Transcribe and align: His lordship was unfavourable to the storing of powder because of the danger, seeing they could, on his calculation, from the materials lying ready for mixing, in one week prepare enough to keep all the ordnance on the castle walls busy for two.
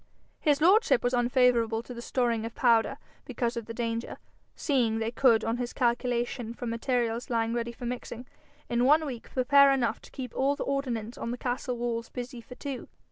His 0.39 0.61
lordship 0.61 1.03
was 1.03 1.13
unfavourable 1.13 1.83
to 1.83 1.93
the 1.93 2.01
storing 2.01 2.43
of 2.43 2.55
powder 2.55 2.97
because 3.23 3.55
of 3.55 3.67
the 3.67 3.73
danger, 3.75 4.17
seeing 4.55 4.97
they 4.97 5.11
could, 5.11 5.43
on 5.43 5.57
his 5.57 5.73
calculation, 5.73 6.55
from 6.55 6.71
the 6.71 6.73
materials 6.75 7.29
lying 7.29 7.53
ready 7.53 7.71
for 7.71 7.85
mixing, 7.85 8.25
in 8.67 8.85
one 8.85 9.05
week 9.05 9.29
prepare 9.31 9.71
enough 9.71 10.01
to 10.01 10.09
keep 10.09 10.33
all 10.35 10.55
the 10.55 10.63
ordnance 10.63 11.19
on 11.19 11.29
the 11.29 11.37
castle 11.37 11.77
walls 11.77 12.09
busy 12.09 12.41
for 12.41 12.55
two. 12.55 12.87